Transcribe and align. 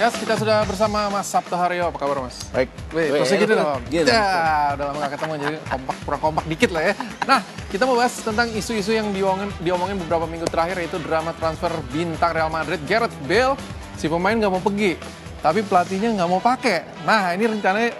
Yes, 0.00 0.16
kita 0.16 0.32
sudah 0.32 0.64
bersama 0.64 1.12
Mas 1.12 1.28
Sabto 1.28 1.52
Haryo. 1.60 1.92
Apa 1.92 2.00
kabar, 2.00 2.24
Mas? 2.24 2.40
Baik. 2.56 2.72
Wih, 2.96 3.20
terus 3.20 3.36
gitu 3.36 3.52
enak, 3.52 3.60
dong. 3.68 3.82
Iya, 3.92 4.02
Ya, 4.08 4.24
udah 4.72 4.84
lama 4.88 4.98
gak 5.04 5.12
ketemu 5.12 5.32
jadi 5.36 5.58
kompak 5.68 5.96
kurang 6.08 6.20
kompak 6.24 6.44
dikit 6.48 6.70
lah 6.72 6.82
ya. 6.88 6.94
Nah, 7.28 7.44
kita 7.68 7.84
mau 7.84 8.00
bahas 8.00 8.16
tentang 8.16 8.48
isu-isu 8.56 8.96
yang 8.96 9.12
diomongin, 9.12 9.52
diomongin 9.60 10.00
beberapa 10.00 10.24
minggu 10.24 10.48
terakhir 10.48 10.80
yaitu 10.80 10.96
drama 11.04 11.36
transfer 11.36 11.68
bintang 11.92 12.32
Real 12.32 12.48
Madrid 12.48 12.80
Gareth 12.88 13.12
Bale. 13.28 13.60
Si 14.00 14.08
pemain 14.08 14.32
nggak 14.32 14.48
mau 14.48 14.64
pergi, 14.64 14.96
tapi 15.44 15.60
pelatihnya 15.68 16.16
nggak 16.16 16.30
mau 16.32 16.40
pakai. 16.40 17.04
Nah, 17.04 17.36
ini 17.36 17.44
rencananya 17.44 17.92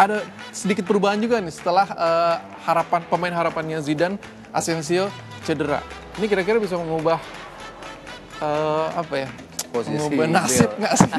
ada 0.00 0.24
sedikit 0.56 0.88
perubahan 0.88 1.20
juga 1.20 1.36
nih 1.36 1.52
setelah 1.52 1.84
eh, 1.84 2.36
harapan 2.64 3.04
pemain 3.12 3.34
harapannya 3.44 3.76
Zidane, 3.84 4.16
Asensio 4.56 5.12
cedera. 5.44 5.84
Ini 6.16 6.32
kira-kira 6.32 6.56
bisa 6.56 6.80
mengubah 6.80 7.20
eh, 8.40 8.88
apa 8.96 9.16
ya? 9.20 9.28
Posisi 9.74 9.98
mengubah 9.98 10.26
nasib 10.30 10.70
Bale. 10.70 10.78
nggak 10.78 10.94
sih? 10.94 11.10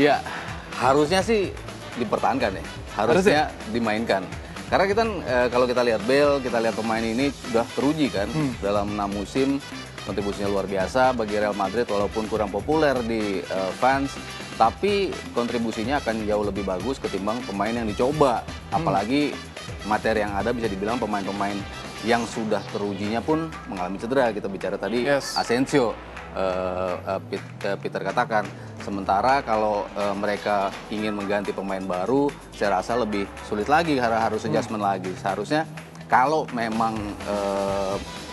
Iya, 0.00 0.16
harusnya 0.84 1.20
sih 1.20 1.52
dipertahankan 2.00 2.56
ya. 2.56 2.64
Harusnya 2.96 3.42
dimainkan. 3.68 4.24
Karena 4.72 4.88
kita 4.88 5.02
eh, 5.28 5.46
kalau 5.52 5.68
kita 5.68 5.84
lihat 5.84 6.00
Bale, 6.08 6.40
kita 6.40 6.56
lihat 6.64 6.72
pemain 6.72 7.04
ini 7.04 7.28
sudah 7.28 7.68
teruji 7.76 8.08
kan 8.08 8.32
dalam 8.64 8.96
enam 8.96 9.12
musim 9.12 9.60
kontribusinya 10.04 10.48
luar 10.48 10.64
biasa 10.64 11.12
bagi 11.12 11.36
Real 11.36 11.52
Madrid 11.52 11.84
walaupun 11.84 12.28
kurang 12.28 12.48
populer 12.48 12.96
di 13.04 13.44
eh, 13.44 13.72
fans, 13.76 14.16
tapi 14.56 15.12
kontribusinya 15.36 16.00
akan 16.00 16.24
jauh 16.24 16.48
lebih 16.48 16.64
bagus 16.64 16.96
ketimbang 16.96 17.44
pemain 17.44 17.76
yang 17.76 17.84
dicoba. 17.84 18.40
Apalagi 18.72 19.36
materi 19.84 20.24
yang 20.24 20.32
ada 20.32 20.48
bisa 20.56 20.64
dibilang 20.64 20.96
pemain-pemain 20.96 21.60
yang 22.08 22.24
sudah 22.24 22.64
terujinya 22.72 23.20
pun 23.20 23.52
mengalami 23.68 24.00
cedera. 24.00 24.32
Kita 24.32 24.48
bicara 24.48 24.80
tadi 24.80 25.04
Yes. 25.04 25.36
Asensio 25.36 25.92
eh, 26.34 26.94
eh, 27.16 27.40
eh, 27.70 27.76
Peter 27.78 28.02
katakan. 28.02 28.44
Sementara 28.84 29.40
kalau 29.40 29.88
mereka 30.20 30.68
ingin 30.92 31.16
mengganti 31.16 31.56
pemain 31.56 31.80
baru, 31.80 32.28
saya 32.52 32.84
rasa 32.84 33.00
lebih 33.00 33.24
sulit 33.48 33.64
lagi 33.64 33.96
karena 33.96 34.20
harus 34.20 34.44
adjustment 34.44 34.84
lagi. 34.84 35.08
Seharusnya 35.16 35.64
kalau 36.04 36.44
memang 36.52 36.92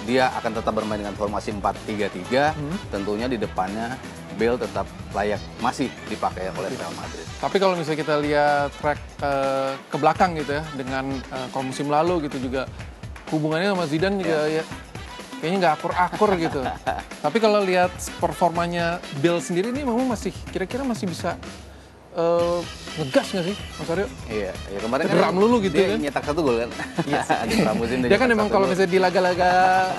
dia 0.03 0.27
akan 0.35 0.51
tetap 0.59 0.75
bermain 0.75 0.99
dengan 0.99 1.15
formasi 1.15 1.55
4-3-3, 1.55 2.51
tentunya 2.91 3.31
di 3.31 3.39
depannya 3.39 3.95
Bale 4.35 4.59
tetap 4.59 4.83
layak 5.15 5.39
masih 5.63 5.87
dipakai 6.11 6.51
oleh 6.51 6.67
Real 6.75 6.91
Madrid. 6.99 7.23
Tapi 7.39 7.55
kalau 7.55 7.79
misalnya 7.79 7.99
kita 8.03 8.15
lihat 8.19 8.75
track 8.75 8.99
ke 9.87 9.95
belakang 9.95 10.35
gitu 10.35 10.59
ya, 10.59 10.63
dengan 10.75 11.15
eh, 11.15 11.47
kalau 11.55 11.63
musim 11.71 11.87
lalu 11.87 12.27
gitu 12.27 12.43
juga 12.51 12.67
hubungannya 13.31 13.71
sama 13.71 13.85
Zidane 13.87 14.19
juga 14.19 14.51
ya 14.51 14.63
kayaknya 15.41 15.57
nggak 15.67 15.75
akur-akur 15.81 16.29
gitu. 16.37 16.61
Tapi 17.25 17.37
kalau 17.41 17.65
lihat 17.65 17.89
performanya 18.21 19.01
Bill 19.17 19.41
sendiri 19.41 19.73
ini 19.73 19.81
memang 19.81 20.05
masih 20.05 20.29
kira-kira 20.53 20.85
masih 20.85 21.09
bisa 21.09 21.35
uh, 22.15 22.59
ngegas 22.99 23.27
nggak 23.31 23.45
sih 23.47 23.55
Mas 23.79 23.87
Aryo? 23.87 24.07
Iya, 24.27 24.51
ya 24.51 24.79
kemarin 24.83 25.03
Cederam 25.07 25.31
kan 25.31 25.35
lulu 25.39 25.55
gitu 25.63 25.75
dia 25.79 25.87
kan. 25.95 25.99
nyetak 26.03 26.23
satu 26.27 26.39
gol 26.43 26.57
kan. 26.59 26.69
Iya. 27.07 27.21
Di 27.49 27.55
pramusim 27.63 27.97
dia, 28.03 28.19
kan 28.19 28.27
memang 28.27 28.47
kalau 28.51 28.65
misalnya 28.67 28.91
di 28.91 28.99
laga-laga 28.99 29.49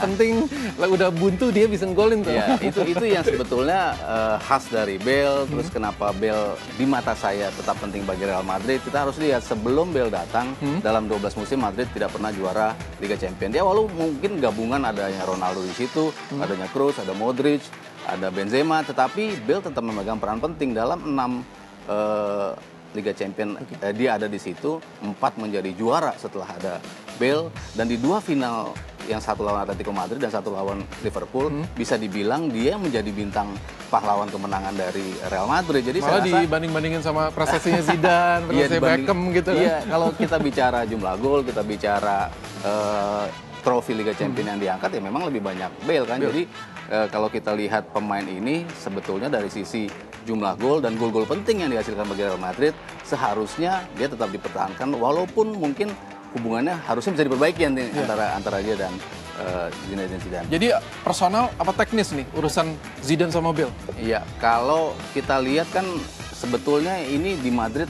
penting 0.05 0.45
udah 0.77 1.09
buntu 1.09 1.49
dia 1.49 1.65
bisa 1.65 1.89
ngegolin 1.89 2.21
tuh. 2.21 2.33
Iya, 2.37 2.61
itu 2.61 2.81
itu 2.85 3.05
yang 3.09 3.25
sebetulnya 3.29 3.97
uh, 4.05 4.37
khas 4.45 4.69
dari 4.69 5.01
Bale, 5.01 5.45
hmm. 5.45 5.51
terus 5.57 5.69
kenapa 5.73 6.13
Bale 6.13 6.57
di 6.77 6.85
mata 6.85 7.17
saya 7.17 7.49
tetap 7.49 7.81
penting 7.81 8.05
bagi 8.05 8.29
Real 8.29 8.45
Madrid. 8.45 8.85
Kita 8.85 9.09
harus 9.09 9.17
lihat 9.17 9.41
sebelum 9.41 9.91
Bale 9.91 10.13
datang 10.13 10.53
hmm. 10.61 10.85
dalam 10.85 11.09
12 11.09 11.41
musim 11.41 11.65
Madrid 11.65 11.89
tidak 11.97 12.13
pernah 12.13 12.29
juara 12.29 12.77
Liga 13.01 13.17
Champions. 13.17 13.57
Dia 13.57 13.65
walau 13.65 13.89
mungkin 13.89 14.37
gabungan 14.37 14.85
adanya 14.85 15.25
Ronaldo 15.25 15.65
di 15.65 15.73
situ, 15.73 16.13
hmm. 16.13 16.45
adanya 16.45 16.69
Cruz, 16.69 17.01
ada 17.01 17.17
Modric, 17.17 17.65
ada 18.05 18.29
Benzema, 18.29 18.85
tetapi 18.85 19.41
Bale 19.49 19.65
tetap 19.65 19.81
memegang 19.81 20.21
peran 20.21 20.39
penting 20.43 20.77
dalam 20.77 21.01
enam 21.01 21.41
Eh, 21.89 22.53
Liga 22.93 23.13
Champion 23.17 23.57
okay. 23.57 23.77
eh, 23.81 23.95
dia 23.97 24.21
ada 24.21 24.29
di 24.29 24.37
situ 24.37 24.77
empat 25.01 25.41
menjadi 25.41 25.73
juara 25.73 26.13
setelah 26.21 26.49
ada 26.53 26.77
Bale 27.17 27.49
dan 27.73 27.89
di 27.89 27.97
dua 27.97 28.21
final 28.21 28.77
yang 29.09 29.19
satu 29.19 29.43
lawan 29.43 29.67
Atletico 29.67 29.91
Madrid 29.91 30.21
dan 30.23 30.31
satu 30.31 30.55
lawan 30.55 30.85
Liverpool 31.03 31.51
hmm. 31.51 31.75
bisa 31.75 31.99
dibilang 31.99 32.53
dia 32.53 32.79
menjadi 32.79 33.09
bintang 33.11 33.51
pahlawan 33.91 34.31
kemenangan 34.31 34.73
dari 34.73 35.13
Real 35.27 35.51
Madrid. 35.51 35.83
Jadi 35.83 35.99
Malah 36.01 36.23
dibanding-bandingin 36.23 37.03
sama 37.03 37.29
prestasinya 37.35 37.83
Zidane, 37.83 38.45
prestasi 38.49 38.79
ya, 38.79 38.81
Beckham 38.81 39.21
gitu. 39.35 39.51
Kan. 39.53 39.61
Iya, 39.61 39.77
kalau 39.91 40.09
kita 40.15 40.37
bicara 40.39 40.81
jumlah 40.87 41.15
gol, 41.19 41.41
kita 41.43 41.61
bicara 41.67 42.31
uh, 42.63 43.27
trofi 43.63 43.95
Liga 43.95 44.13
Champions 44.13 44.49
yang 44.53 44.61
diangkat 44.61 44.91
ya 44.99 45.01
memang 45.01 45.31
lebih 45.31 45.41
banyak 45.41 45.71
Bale 45.87 46.05
kan. 46.05 46.19
Jadi 46.19 46.43
eh, 46.91 47.07
kalau 47.09 47.31
kita 47.31 47.55
lihat 47.55 47.95
pemain 47.95 48.27
ini 48.27 48.67
sebetulnya 48.77 49.31
dari 49.31 49.49
sisi 49.49 49.87
jumlah 50.23 50.55
gol 50.59 50.79
dan 50.79 50.95
gol-gol 50.99 51.27
penting 51.27 51.67
yang 51.67 51.71
dihasilkan 51.71 52.07
bagi 52.07 52.23
Real 52.23 52.39
Madrid 52.39 52.75
seharusnya 53.03 53.83
dia 53.99 54.07
tetap 54.07 54.31
dipertahankan 54.31 54.95
walaupun 54.95 55.59
mungkin 55.59 55.91
hubungannya 56.39 56.79
harusnya 56.87 57.19
bisa 57.19 57.25
diperbaiki 57.27 57.61
nanti 57.67 57.91
antara 57.99 58.27
antara 58.39 58.59
dia 58.63 58.75
dan 58.79 58.93
eh, 59.39 59.69
Zinedine 59.91 60.21
Zidane. 60.23 60.47
Jadi 60.51 60.67
personal 61.03 61.51
apa 61.59 61.73
teknis 61.75 62.11
nih 62.15 62.27
urusan 62.35 62.75
Zidane 63.03 63.33
sama 63.35 63.55
Bale? 63.55 63.73
Iya, 63.99 64.23
kalau 64.39 64.95
kita 65.15 65.39
lihat 65.43 65.71
kan 65.71 65.85
sebetulnya 66.33 66.99
ini 67.03 67.39
di 67.39 67.51
Madrid 67.51 67.87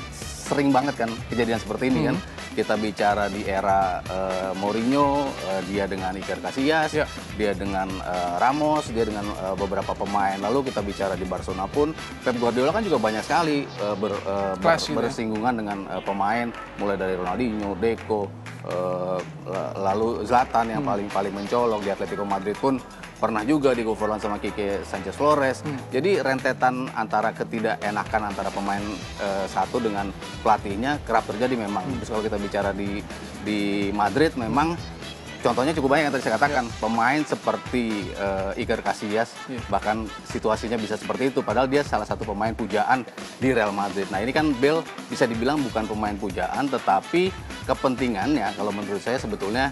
sering 0.53 0.69
banget 0.75 0.99
kan 0.99 1.11
kejadian 1.33 1.61
seperti 1.61 1.89
ini 1.89 2.13
kan. 2.13 2.17
Kita 2.53 2.77
bicara 2.77 3.33
di 3.33 3.43
era 3.43 4.05
eh, 4.05 4.53
Mourinho, 4.53 5.25
eh, 5.49 5.65
dia 5.65 5.89
dengan 5.89 6.13
Iker 6.13 6.37
Casillas, 6.39 6.93
Iya. 6.93 7.09
dia 7.33 7.57
dengan 7.57 7.89
eh, 7.89 8.35
Ramos, 8.37 8.93
dia 8.93 9.09
dengan 9.09 9.25
eh, 9.25 9.57
beberapa 9.57 9.97
pemain. 9.97 10.37
Lalu 10.37 10.69
kita 10.69 10.85
bicara 10.85 11.17
di 11.17 11.25
Barcelona 11.25 11.65
pun, 11.65 11.97
Pep 12.21 12.37
Guardiola 12.37 12.69
kan 12.71 12.85
juga 12.85 13.01
banyak 13.01 13.25
sekali 13.25 13.65
eh, 13.65 13.95
ber- 13.97 14.21
eh, 14.21 14.53
ber- 14.61 14.77
ya. 14.77 14.93
bersinggungan 14.93 15.55
dengan 15.57 15.79
eh, 15.89 16.03
pemain, 16.03 16.53
mulai 16.77 17.01
dari 17.01 17.17
Ronaldinho, 17.17 17.73
Deco, 17.81 18.29
eh, 18.69 19.19
lalu 19.75 20.21
Zlatan 20.23 20.69
Hmm. 20.69 20.75
yang 20.77 20.83
paling 20.85 21.09
paling 21.09 21.33
mencolok 21.33 21.81
di 21.81 21.89
Atletico 21.89 22.23
Madrid 22.23 22.55
pun 22.55 22.77
pernah 23.23 23.47
juga 23.47 23.71
di 23.71 23.87
Goverlan 23.87 24.19
sama 24.19 24.43
Kike 24.43 24.83
Sanchez 24.83 25.15
Flores. 25.15 25.63
Hmm. 25.63 25.79
Jadi 25.95 26.19
rentetan 26.19 26.91
antara 26.99 27.31
ketidakenakan 27.31 28.35
antara 28.35 28.51
pemain 28.51 28.83
eh, 29.23 29.47
satu 29.47 29.79
dengan 29.79 30.11
pelatihnya 30.43 30.99
kerap 31.07 31.31
terjadi 31.31 31.55
memang. 31.55 31.87
Hmm. 31.87 32.03
Terus 32.03 32.11
kalau 32.11 32.25
kita 32.27 32.43
bicara 32.43 32.75
di 32.75 32.99
di 33.47 33.95
Madrid 33.95 34.35
memang 34.35 34.75
contohnya 35.43 35.75
cukup 35.75 35.99
banyak 35.99 36.11
yang 36.11 36.15
tadi 36.15 36.25
saya 36.27 36.35
katakan 36.39 36.67
pemain 36.83 37.23
seperti 37.23 38.11
eh, 38.11 38.63
Iker 38.67 38.83
Casillas 38.83 39.31
Iya. 39.47 39.63
bahkan 39.71 40.07
situasinya 40.27 40.79
bisa 40.79 40.99
seperti 40.99 41.31
itu 41.31 41.47
padahal 41.47 41.71
dia 41.71 41.87
salah 41.87 42.07
satu 42.07 42.27
pemain 42.27 42.51
pujaan 42.51 43.07
di 43.39 43.55
Real 43.55 43.71
Madrid. 43.71 44.11
Nah, 44.11 44.19
ini 44.19 44.35
kan 44.35 44.51
Bale 44.59 44.83
bisa 45.07 45.31
dibilang 45.31 45.63
bukan 45.63 45.87
pemain 45.87 46.19
pujaan 46.19 46.67
tetapi 46.67 47.31
kepentingannya 47.71 48.51
kalau 48.59 48.75
menurut 48.75 48.99
saya 48.99 49.23
sebetulnya 49.23 49.71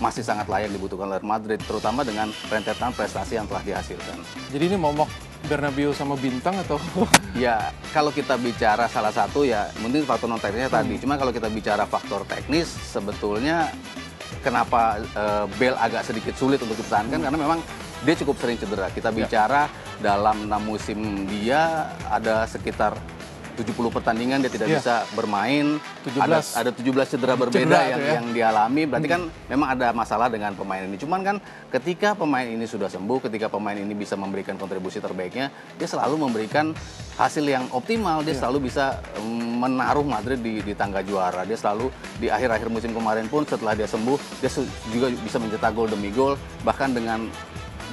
masih 0.00 0.24
sangat 0.24 0.48
layak 0.48 0.72
dibutuhkan 0.72 1.06
oleh 1.12 1.22
Madrid 1.22 1.60
terutama 1.60 2.02
dengan 2.02 2.32
rentetan 2.48 2.90
prestasi 2.96 3.36
yang 3.36 3.46
telah 3.46 3.60
dihasilkan. 3.62 4.16
Jadi 4.50 4.64
ini 4.72 4.76
momok 4.80 5.06
Bernabeu 5.46 5.92
sama 5.96 6.16
bintang 6.20 6.56
atau 6.60 6.80
Ya, 7.36 7.72
kalau 7.92 8.10
kita 8.12 8.36
bicara 8.40 8.88
salah 8.88 9.12
satu 9.12 9.44
ya 9.44 9.68
mungkin 9.80 10.04
faktor 10.08 10.28
non 10.28 10.40
teknisnya 10.40 10.72
tadi. 10.72 10.96
Cuma 10.98 11.20
kalau 11.20 11.30
kita 11.30 11.52
bicara 11.52 11.84
faktor 11.84 12.24
teknis 12.26 12.68
sebetulnya 12.68 13.70
kenapa 14.40 15.00
eh, 15.00 15.44
Bale 15.60 15.78
agak 15.78 16.02
sedikit 16.08 16.34
sulit 16.36 16.60
untuk 16.64 16.76
dipertahankan 16.80 17.20
karena 17.20 17.38
memang 17.38 17.60
dia 18.04 18.14
cukup 18.16 18.40
sering 18.40 18.56
cedera. 18.56 18.88
Kita 18.88 19.12
bicara 19.12 19.68
dalam 20.00 20.48
enam 20.48 20.62
musim 20.64 21.28
dia 21.28 21.92
ada 22.08 22.48
sekitar 22.48 22.96
70 23.54 23.90
pertandingan 23.90 24.38
dia 24.40 24.52
tidak 24.52 24.68
Iya. 24.70 24.78
bisa 24.78 24.94
bermain. 25.12 25.78
17. 26.06 26.20
Ada 26.20 26.38
ada 26.56 26.70
17 26.74 27.06
cedera 27.10 27.34
berbeda 27.34 27.64
Cedera 27.66 27.82
yang 27.90 28.00
ya. 28.00 28.12
yang 28.20 28.26
dialami. 28.30 28.82
Berarti 28.86 29.08
kan 29.08 29.22
memang 29.46 29.68
ada 29.74 29.90
masalah 29.90 30.28
dengan 30.28 30.52
pemain 30.54 30.82
ini. 30.82 30.96
Cuman 30.96 31.20
kan 31.22 31.36
ketika 31.70 32.14
pemain 32.14 32.46
ini 32.46 32.64
sudah 32.64 32.86
sembuh, 32.86 33.26
ketika 33.26 33.48
pemain 33.48 33.74
ini 33.74 33.92
bisa 33.92 34.14
memberikan 34.14 34.54
kontribusi 34.54 34.98
terbaiknya, 34.98 35.50
dia 35.76 35.88
selalu 35.88 36.20
memberikan 36.20 36.72
hasil 37.16 37.42
yang 37.42 37.66
optimal. 37.70 38.22
Dia 38.22 38.36
selalu 38.36 38.70
bisa 38.70 38.98
em, 39.18 39.60
menaruh 39.60 40.06
Madrid 40.06 40.40
di, 40.40 40.64
di 40.64 40.72
tangga 40.72 41.04
juara. 41.04 41.44
Dia 41.44 41.56
selalu 41.56 41.92
di 42.16 42.32
akhir-akhir 42.32 42.68
musim 42.68 42.92
kemarin 42.92 43.28
pun 43.28 43.44
setelah 43.44 43.76
dia 43.76 43.84
sembuh, 43.84 44.16
dia 44.40 44.48
juga 44.88 45.06
bisa 45.12 45.36
mencetak 45.36 45.72
gol 45.72 45.88
demi 45.88 46.08
gol. 46.08 46.34
Bahkan 46.64 46.96
dengan 46.96 47.28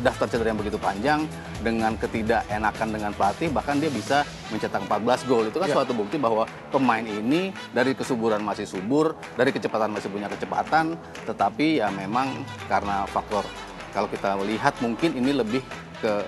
daftar 0.05 0.27
cedera 0.29 0.53
yang 0.53 0.59
begitu 0.61 0.77
panjang 0.77 1.25
dengan 1.61 1.97
ketidakenakan 1.97 2.87
dengan 2.93 3.11
pelatih 3.17 3.49
bahkan 3.49 3.81
dia 3.81 3.89
bisa 3.89 4.21
mencetak 4.53 4.85
14 4.85 5.29
gol 5.29 5.49
itu 5.49 5.57
kan 5.57 5.67
Ya. 5.67 5.75
suatu 5.75 5.91
bukti 5.91 6.15
bahwa 6.15 6.47
pemain 6.69 7.03
ini 7.03 7.51
dari 7.73 7.91
kesuburan 7.91 8.39
masih 8.39 8.63
subur 8.63 9.17
dari 9.35 9.51
kecepatan 9.51 9.91
masih 9.91 10.07
punya 10.13 10.29
kecepatan 10.29 10.95
tetapi 11.25 11.81
ya 11.83 11.89
memang 11.91 12.45
karena 12.69 13.03
faktor 13.09 13.43
kalau 13.91 14.05
kita 14.07 14.37
lihat 14.45 14.77
mungkin 14.79 15.17
ini 15.17 15.33
lebih 15.33 15.61
ke 15.97 16.23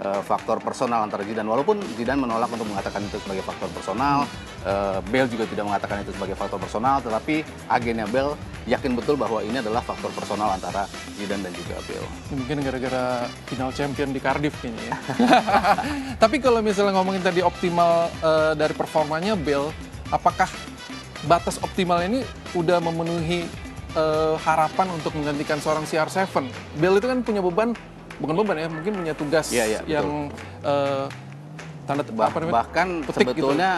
eh, 0.00 0.22
faktor 0.24 0.58
personal 0.64 1.04
antara 1.04 1.22
Zidane 1.22 1.48
walaupun 1.48 1.80
Zidane 1.94 2.24
menolak 2.24 2.50
untuk 2.50 2.66
mengatakan 2.66 3.04
itu 3.04 3.20
sebagai 3.20 3.44
faktor 3.44 3.68
personal 3.70 4.24
eh, 4.64 4.98
Bale 5.08 5.28
juga 5.28 5.44
tidak 5.48 5.64
mengatakan 5.68 6.04
itu 6.04 6.12
sebagai 6.12 6.36
faktor 6.36 6.58
personal, 6.60 7.00
tetapi 7.00 7.44
agennya 7.68 8.06
Bale 8.08 8.36
yakin 8.68 8.92
betul 8.92 9.16
bahwa 9.16 9.40
ini 9.40 9.58
adalah 9.60 9.80
faktor 9.80 10.12
personal 10.12 10.52
antara 10.52 10.84
Zidane 11.16 11.48
dan 11.48 11.52
juga. 11.56 11.80
Ini 11.80 12.36
Mungkin 12.36 12.56
gara-gara 12.60 13.04
final 13.48 13.70
champion 13.72 14.12
di 14.12 14.20
Cardiff 14.20 14.54
kayaknya 14.60 14.84
ya. 14.92 14.96
Tapi 16.22 16.36
kalau 16.38 16.60
misalnya 16.60 17.00
ngomongin 17.00 17.24
tadi 17.24 17.40
optimal 17.40 18.12
eh, 18.20 18.52
dari 18.56 18.74
performanya 18.76 19.34
Bale, 19.34 19.72
apakah 20.12 20.48
batas 21.28 21.60
optimal 21.60 22.00
ini 22.04 22.24
udah 22.52 22.78
memenuhi 22.84 23.48
eh, 23.96 24.34
harapan 24.44 24.86
untuk 24.92 25.16
menggantikan 25.16 25.56
seorang 25.58 25.88
CR7? 25.88 26.44
Bale 26.76 27.00
itu 27.00 27.06
kan 27.08 27.18
punya 27.24 27.40
beban, 27.40 27.72
bukan 28.20 28.34
beban 28.36 28.56
ya, 28.58 28.68
mungkin 28.68 28.92
punya 28.94 29.14
tugas 29.14 29.46
iya, 29.48 29.64
betul. 29.80 29.88
yang 29.88 30.08
eh, 30.62 31.04
tanda 31.84 32.02
Bah- 32.06 32.28
apa 32.28 32.38
namanya? 32.38 32.54
bahkan 32.54 32.86
petik 33.02 33.08
gitu. 33.08 33.48
sebetulnya 33.50 33.70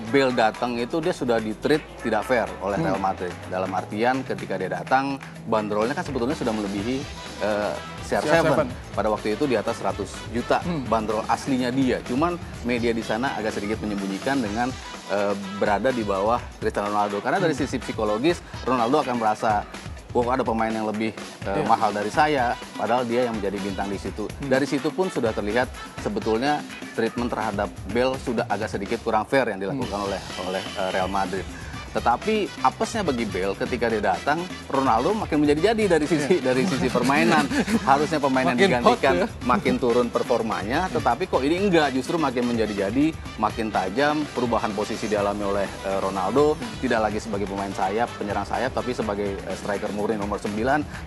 Bale 0.00 0.32
datang 0.32 0.80
itu 0.80 0.96
dia 0.96 1.12
sudah 1.12 1.36
di 1.36 1.52
treat 1.52 1.84
tidak 2.00 2.24
fair 2.24 2.48
oleh 2.64 2.72
Hmm. 2.74 2.88
Real 2.88 2.96
Madrid. 2.98 3.36
Dalam 3.46 3.68
artian 3.68 4.24
ketika 4.24 4.56
dia 4.56 4.72
datang 4.72 5.20
bandrolnya 5.44 5.92
kan 5.92 6.00
sebetulnya 6.00 6.32
sudah 6.32 6.56
melebihi 6.56 7.04
eh, 7.38 7.72
CR7. 8.02 8.32
CR7. 8.32 8.64
Pada 8.90 9.12
waktu 9.12 9.36
itu 9.36 9.44
di 9.44 9.60
atas 9.60 9.76
100 9.76 10.08
juta 10.32 10.64
Hmm. 10.64 10.88
bandrol 10.88 11.20
aslinya 11.26 11.68
dia. 11.68 12.00
Cuman 12.02 12.32
media 12.62 12.90
di 12.90 13.04
sana 13.04 13.36
agak 13.36 13.52
sedikit 13.52 13.76
menyembunyikan 13.78 14.40
dengan 14.40 14.72
eh, 15.10 15.34
berada 15.58 15.90
di 15.90 16.00
bawah 16.00 16.40
Cristiano 16.56 16.88
Ronaldo. 16.88 17.20
Karena 17.20 17.36
dari 17.38 17.52
Hmm. 17.52 17.60
sisi 17.60 17.76
psikologis 17.76 18.40
Ronaldo 18.64 19.04
akan 19.04 19.16
merasa 19.18 19.68
Wah 20.10 20.26
ada 20.28 20.42
pemain 20.42 20.68
yang 20.68 20.84
lebih 20.84 21.14
eh, 21.40 21.54
Iya. 21.54 21.62
mahal 21.64 21.90
dari 21.90 22.10
saya, 22.10 22.50
padahal 22.74 23.04
dia 23.04 23.24
yang 23.24 23.34
menjadi 23.34 23.58
bintang 23.58 23.86
di 23.86 23.96
situ. 23.96 24.26
Hmm. 24.26 24.50
Dari 24.50 24.66
situ 24.66 24.90
pun 24.90 25.06
sudah 25.06 25.30
terlihat 25.30 25.70
sebetulnya 25.98 26.58
treatment 26.92 27.28
terhadap 27.28 27.70
Bale 27.88 28.18
sudah 28.18 28.42
agak 28.44 28.66
sedikit 28.68 28.98
kurang 29.00 29.22
fair 29.24 29.46
yang 29.46 29.58
dilakukan 29.58 29.86
Hmm. 29.96 30.06
oleh 30.06 30.20
oleh 30.44 30.62
eh, 30.62 30.88
Real 30.90 31.06
Madrid. 31.08 31.46
Tetapi 31.90 32.62
apesnya 32.62 33.02
bagi 33.02 33.26
Bale 33.26 33.54
ketika 33.58 33.90
dia 33.90 34.02
datang, 34.02 34.38
Ronaldo 34.70 35.10
makin 35.14 35.42
menjadi-jadi 35.42 35.90
dari 35.90 36.06
sisi 36.06 36.38
dari 36.38 36.62
sisi 36.62 36.86
permainan. 36.86 37.44
Harusnya 37.82 38.22
pemain 38.22 38.46
yang 38.46 38.58
Iya. 38.60 38.68
Makin 38.80 38.82
hot 38.86 38.98
digantikan 39.00 39.14
ya. 39.14 39.26
makin 39.42 39.74
turun 39.76 40.06
performanya, 40.08 40.86
tetapi 40.92 41.26
kok 41.26 41.42
ini 41.42 41.56
enggak, 41.58 41.90
justru 41.90 42.20
makin 42.20 42.44
menjadi-jadi, 42.46 43.06
makin 43.40 43.66
tajam, 43.72 44.22
perubahan 44.36 44.70
posisi 44.72 45.08
dialami 45.08 45.42
oleh 45.42 45.66
eh, 45.84 45.98
Ronaldo, 45.98 46.54
tidak 46.78 47.10
lagi 47.10 47.18
sebagai 47.18 47.48
pemain 47.48 47.72
sayap, 47.72 48.06
penyerang 48.14 48.44
sayap, 48.44 48.70
tapi 48.70 48.92
sebagai 48.92 49.34
eh, 49.34 49.56
striker 49.56 49.90
murni 49.96 50.14
nomor 50.14 50.38
9, 50.38 50.52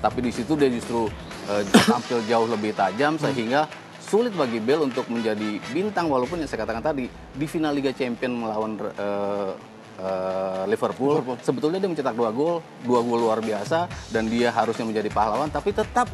tapi 0.01 0.19
di 0.19 0.31
situ 0.33 0.57
dia 0.57 0.67
justru 0.67 1.07
eh, 1.47 1.63
tampil 1.85 2.19
jauh 2.25 2.47
lebih 2.49 2.73
tajam 2.73 3.15
sehingga 3.15 3.69
sulit 4.03 4.35
bagi 4.35 4.59
Bale 4.59 4.85
untuk 4.85 5.07
menjadi 5.07 5.57
bintang 5.71 6.11
walaupun 6.11 6.37
yang 6.37 6.49
saya 6.49 6.67
katakan 6.67 6.83
tadi 6.83 7.07
di 7.09 7.45
final 7.47 7.73
Liga 7.73 7.89
Champions 7.95 8.35
melawan 8.35 8.77
eh, 8.77 9.51
eh, 9.99 10.63
Liverpool, 10.69 11.21
sebetulnya 11.43 11.77
dia 11.77 11.89
mencetak 11.89 12.15
dua 12.15 12.29
gol, 12.33 12.63
dua 12.85 13.01
gol 13.03 13.19
luar 13.19 13.39
biasa 13.43 13.85
dan 14.09 14.29
dia 14.31 14.49
harusnya 14.49 14.87
menjadi 14.87 15.09
pahlawan 15.13 15.49
tapi 15.51 15.75
tetap 15.75 16.09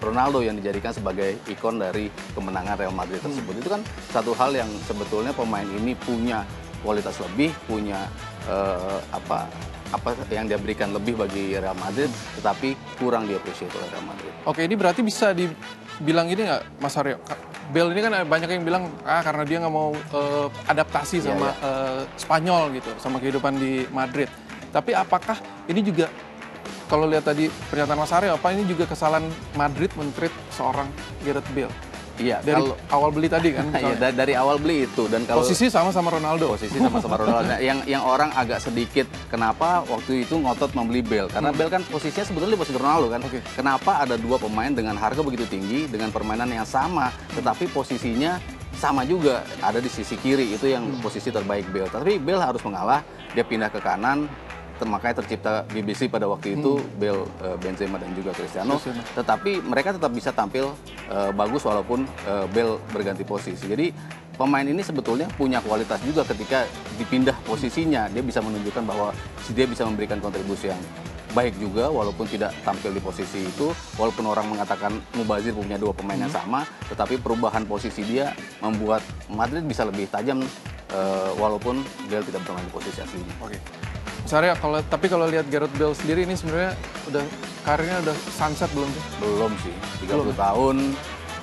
Ronaldo 0.00 0.40
yang 0.40 0.56
dijadikan 0.56 0.96
sebagai 0.96 1.36
ikon 1.46 1.76
dari 1.76 2.08
kemenangan 2.32 2.74
Real 2.74 2.94
Madrid 2.94 3.20
tersebut. 3.20 3.54
Itu 3.60 3.68
kan 3.68 3.84
satu 4.10 4.32
hal 4.32 4.56
yang 4.56 4.70
sebetulnya 4.88 5.30
pemain 5.36 5.68
ini 5.68 5.92
punya 5.92 6.42
kualitas 6.80 7.20
lebih, 7.20 7.52
punya 7.68 8.08
eh, 8.48 8.98
apa 9.12 9.46
apa 9.92 10.16
yang 10.32 10.48
dia 10.48 10.56
berikan 10.56 10.88
lebih 10.90 11.20
bagi 11.20 11.52
Real 11.52 11.76
Madrid, 11.76 12.08
tetapi 12.40 12.96
kurang 12.96 13.28
diapresiasi 13.28 13.76
oleh 13.76 13.88
Real 13.92 14.06
Madrid. 14.08 14.32
Oke, 14.48 14.64
ini 14.64 14.74
berarti 14.74 15.04
bisa 15.04 15.36
dibilang 15.36 16.32
ini 16.32 16.48
nggak, 16.48 16.80
Mas 16.80 16.96
Aryo? 16.96 17.20
Bel 17.70 17.94
ini 17.94 18.00
kan 18.02 18.12
banyak 18.26 18.48
yang 18.50 18.64
bilang 18.66 18.90
ah 19.06 19.22
karena 19.22 19.46
dia 19.46 19.62
nggak 19.62 19.74
mau 19.74 19.94
eh, 19.94 20.46
adaptasi 20.66 21.22
Iya, 21.22 21.30
sama 21.30 21.48
iya. 21.54 21.54
eh, 21.62 22.00
Spanyol 22.18 22.62
gitu, 22.74 22.90
sama 22.98 23.16
kehidupan 23.22 23.54
di 23.56 23.86
Madrid. 23.94 24.26
Tapi 24.74 24.96
apakah 24.96 25.38
ini 25.70 25.84
juga 25.84 26.10
kalau 26.90 27.08
lihat 27.08 27.24
tadi 27.24 27.48
pernyataan 27.70 28.00
Mas 28.00 28.12
Aryo, 28.12 28.36
apa 28.36 28.52
ini 28.52 28.68
juga 28.68 28.84
kesalahan 28.84 29.24
Madrid 29.56 29.88
mentreat 29.96 30.34
seorang 30.52 30.88
Gareth 31.24 31.48
Bale? 31.56 31.91
Iya, 32.16 32.38
Dari 32.38 32.60
kalau 32.60 32.76
awal 32.88 33.10
beli 33.10 33.26
tadi 33.26 33.48
kan, 33.50 33.64
Iya, 33.68 33.72
misalnya. 33.72 33.96
da- 33.98 34.16
dari 34.18 34.32
awal 34.34 34.56
beli 34.56 34.84
itu 34.84 35.04
dan 35.06 35.24
kalau 35.24 35.40
posisi 35.40 35.66
sama 35.66 35.88
sama 35.88 36.08
Ronaldo. 36.08 36.52
posisi 36.52 36.76
sama-sama 36.76 37.16
Ronaldo. 37.16 37.48
Nah, 37.48 37.58
yang 37.58 37.80
yang 37.84 38.02
orang 38.02 38.28
agak 38.32 38.58
sedikit 38.58 39.04
kenapa 39.26 39.80
waktu 39.84 40.22
itu 40.22 40.36
ngotot 40.36 40.72
membeli 40.72 41.00
Bale 41.00 41.26
karena 41.26 41.50
Bale 41.50 41.70
kan 41.70 41.82
posisinya 41.84 42.24
sebetulnya 42.24 42.52
di 42.52 42.60
posisi 42.60 42.76
Ronaldo 42.76 43.06
kan. 43.08 43.20
Oke. 43.22 43.40
Kenapa 43.52 43.92
ada 43.98 44.14
dua 44.14 44.36
pemain 44.36 44.68
dengan 44.68 44.94
harga 44.94 45.20
begitu 45.20 45.46
tinggi 45.46 45.86
dengan 45.86 46.08
permainan 46.08 46.48
yang 46.48 46.64
sama 46.64 47.08
tetapi 47.32 47.68
posisinya 47.68 48.36
sama 48.72 49.04
juga 49.04 49.40
ada 49.60 49.78
di 49.78 49.86
sisi 49.86 50.16
kiri 50.16 50.52
itu 50.52 50.66
yang 50.66 50.84
posisi 50.98 51.28
terbaik 51.28 51.68
Bale. 51.68 51.88
Tapi 51.88 52.18
Bale 52.18 52.42
harus 52.42 52.60
mengalah, 52.60 53.00
dia 53.30 53.42
pindah 53.42 53.68
ke 53.68 53.78
kanan 53.78 54.26
makanya 54.88 55.22
tercipta 55.22 55.66
BBC 55.70 56.08
pada 56.08 56.26
waktu 56.26 56.58
itu 56.58 56.80
Bale, 56.96 57.24
eh, 57.44 57.56
Benzema 57.58 57.96
dan 57.98 58.10
juga 58.14 58.34
Cristiano. 58.34 58.78
Cristiano. 58.78 59.02
Tetapi 59.16 59.62
mereka 59.62 59.94
tetap 59.96 60.12
bisa 60.14 60.30
tampil 60.30 60.72
eh, 61.10 61.30
bagus 61.34 61.62
walaupun 61.62 62.04
eh, 62.04 62.46
Bale 62.50 62.78
berganti 62.90 63.22
posisi. 63.22 63.68
Jadi 63.68 63.92
pemain 64.34 64.64
ini 64.64 64.80
sebetulnya 64.80 65.28
punya 65.36 65.60
kualitas 65.60 66.00
juga 66.02 66.24
ketika 66.24 66.64
dipindah 66.96 67.36
posisinya 67.44 68.08
dia 68.08 68.22
bisa 68.24 68.40
menunjukkan 68.40 68.82
bahwa 68.88 69.12
dia 69.52 69.66
bisa 69.68 69.84
memberikan 69.84 70.18
kontribusi 70.18 70.72
yang 70.72 70.80
baik 71.32 71.56
juga 71.56 71.88
walaupun 71.88 72.28
tidak 72.28 72.52
tampil 72.60 72.92
di 72.92 73.00
posisi 73.00 73.40
itu 73.40 73.72
walaupun 73.96 74.28
orang 74.28 74.52
mengatakan 74.52 74.92
Mubazir 75.16 75.56
punya 75.56 75.80
dua 75.80 75.96
pemain 75.96 76.20
yang 76.20 76.32
sama 76.32 76.64
tetapi 76.92 77.20
perubahan 77.20 77.64
posisi 77.64 78.04
dia 78.04 78.36
membuat 78.60 79.00
Madrid 79.32 79.64
bisa 79.64 79.84
lebih 79.88 80.08
tajam 80.12 80.44
walaupun 81.40 81.80
Bale 82.08 82.24
tidak 82.24 82.44
bermain 82.44 82.68
di 82.68 82.72
posisi 82.72 83.00
aslinya. 83.00 83.32
Oke. 83.40 83.91
Aryo, 84.32 84.56
kalau 84.56 84.80
tapi 84.88 85.06
kalau 85.12 85.28
lihat 85.28 85.44
Gareth 85.52 85.76
Bale 85.76 85.92
sendiri 85.92 86.24
ini 86.24 86.32
sebenarnya 86.32 86.72
udah 87.04 87.24
karirnya 87.68 88.00
udah 88.00 88.16
sunset 88.32 88.72
belum 88.72 88.88
sih? 88.88 89.02
Belum 89.20 89.52
sih, 89.60 89.74
30 90.08 90.32
tahun. 90.32 90.76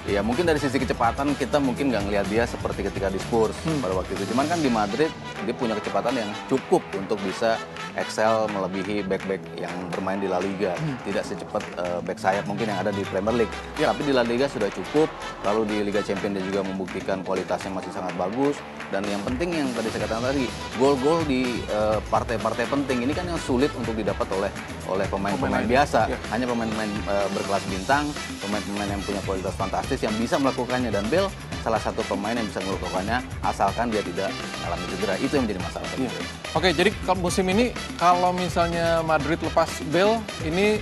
Ya 0.08 0.24
mungkin 0.24 0.48
dari 0.48 0.56
sisi 0.64 0.80
kecepatan 0.80 1.36
kita 1.36 1.60
mungkin 1.60 1.92
nggak 1.92 2.08
ngelihat 2.08 2.26
dia 2.32 2.44
seperti 2.48 2.88
ketika 2.88 3.12
di 3.12 3.20
Spurs 3.20 3.58
pada 3.84 3.92
waktu 3.92 4.16
itu. 4.16 4.32
Cuman 4.32 4.48
kan 4.48 4.60
di 4.64 4.72
Madrid 4.72 5.12
dia 5.44 5.52
punya 5.52 5.76
kecepatan 5.76 6.16
yang 6.16 6.30
cukup 6.48 6.80
untuk 6.96 7.20
bisa 7.20 7.60
excel 8.00 8.48
melebihi 8.56 9.04
back-back 9.04 9.44
yang 9.60 9.74
bermain 9.92 10.24
di 10.24 10.32
La 10.32 10.40
Liga. 10.40 10.72
Tidak 11.04 11.24
secepat 11.26 11.64
eh, 11.76 12.00
back 12.00 12.16
sayap 12.16 12.48
mungkin 12.48 12.72
yang 12.72 12.80
ada 12.80 12.96
di 12.96 13.04
Premier 13.04 13.44
League. 13.44 13.54
Tapi 13.76 14.02
di 14.08 14.14
La 14.16 14.24
Liga 14.24 14.48
sudah 14.48 14.72
cukup. 14.72 15.12
Lalu 15.44 15.62
di 15.68 15.78
Liga 15.92 16.00
Champions 16.00 16.40
dia 16.40 16.46
juga 16.48 16.62
membuktikan 16.64 17.20
kualitasnya 17.28 17.76
masih 17.76 17.92
sangat 17.92 18.16
bagus. 18.16 18.56
Dan 18.90 19.04
yang 19.06 19.22
penting 19.22 19.54
yang 19.54 19.70
tadi 19.76 19.92
saya 19.94 20.10
katakan 20.10 20.34
tadi, 20.34 20.46
gol-gol 20.80 21.22
di 21.28 21.60
eh, 21.70 22.00
partai-partai 22.08 22.66
penting 22.72 23.04
ini 23.04 23.12
kan 23.12 23.28
yang 23.28 23.38
sulit 23.42 23.70
untuk 23.76 23.94
didapat 23.94 24.26
oleh 24.32 24.52
oleh 24.90 25.06
pemain-pemain 25.12 25.68
biasa. 25.68 26.10
Iya. 26.10 26.18
Hanya 26.34 26.46
pemain-pemain 26.50 26.92
eh, 26.94 27.28
berkelas 27.36 27.64
bintang, 27.68 28.06
pemain-pemain 28.42 28.90
yang 28.90 29.02
punya 29.06 29.22
kualitas 29.28 29.54
fantastis 29.54 29.89
yang 29.98 30.14
bisa 30.16 30.38
melakukannya 30.38 30.94
dan 30.94 31.02
Bale 31.10 31.34
salah 31.60 31.82
satu 31.82 32.00
pemain 32.06 32.32
yang 32.32 32.46
bisa 32.46 32.62
melakukannya 32.62 33.20
asalkan 33.42 33.90
dia 33.90 34.00
tidak 34.00 34.30
mengalami 34.62 34.86
cedera. 34.88 35.14
Itu 35.18 35.34
yang 35.34 35.44
menjadi 35.50 35.62
masalah 35.66 35.88
Iya. 35.98 36.12
Oke, 36.54 36.70
jadi 36.72 36.90
kalau 37.04 37.20
musim 37.20 37.46
ini 37.50 37.66
kalau 37.98 38.30
misalnya 38.32 39.02
Madrid 39.02 39.42
lepas 39.42 39.68
Bale, 39.90 40.22
ini 40.46 40.78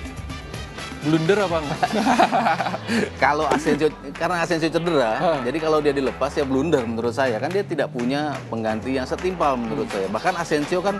blunder 0.98 1.40
apa 1.40 1.58
enggak? 1.62 1.82
Kalau 3.24 3.46
Asensio 3.46 3.88
karena 4.18 4.42
Asensio 4.42 4.68
cedera, 4.68 5.12
Ah. 5.14 5.38
jadi 5.46 5.58
kalau 5.58 5.78
dia 5.78 5.94
dilepas 5.94 6.34
ya 6.34 6.42
blunder 6.42 6.82
menurut 6.84 7.14
saya 7.14 7.38
kan 7.38 7.54
dia 7.54 7.62
tidak 7.62 7.94
punya 7.94 8.34
pengganti 8.50 8.98
yang 8.98 9.06
setimpal 9.06 9.54
menurut 9.56 9.86
saya. 9.94 10.10
Bahkan 10.10 10.34
Asensio 10.36 10.82
kan 10.82 10.98